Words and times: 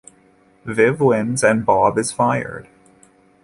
Viv 0.65 0.99
wins 0.99 1.43
and 1.43 1.63
Bob 1.63 1.95
is 1.99 2.11
fired. 2.11 2.67